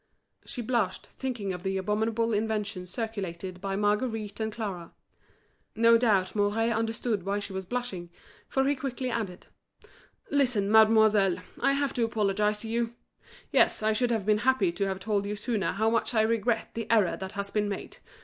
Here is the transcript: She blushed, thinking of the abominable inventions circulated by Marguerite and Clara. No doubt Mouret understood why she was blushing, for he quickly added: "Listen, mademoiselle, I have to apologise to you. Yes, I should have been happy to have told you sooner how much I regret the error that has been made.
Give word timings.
She 0.47 0.63
blushed, 0.63 1.09
thinking 1.19 1.53
of 1.53 1.61
the 1.61 1.77
abominable 1.77 2.33
inventions 2.33 2.89
circulated 2.89 3.61
by 3.61 3.75
Marguerite 3.75 4.39
and 4.39 4.51
Clara. 4.51 4.93
No 5.75 5.95
doubt 5.95 6.35
Mouret 6.35 6.71
understood 6.71 7.21
why 7.21 7.37
she 7.37 7.53
was 7.53 7.65
blushing, 7.65 8.09
for 8.47 8.67
he 8.67 8.75
quickly 8.75 9.11
added: 9.11 9.45
"Listen, 10.31 10.71
mademoiselle, 10.71 11.35
I 11.59 11.73
have 11.73 11.93
to 11.93 12.03
apologise 12.03 12.61
to 12.61 12.67
you. 12.67 12.95
Yes, 13.51 13.83
I 13.83 13.93
should 13.93 14.09
have 14.09 14.25
been 14.25 14.39
happy 14.39 14.71
to 14.71 14.87
have 14.87 14.99
told 14.99 15.27
you 15.27 15.35
sooner 15.35 15.73
how 15.73 15.91
much 15.91 16.15
I 16.15 16.21
regret 16.23 16.69
the 16.73 16.87
error 16.89 17.15
that 17.17 17.33
has 17.33 17.51
been 17.51 17.69
made. 17.69 17.97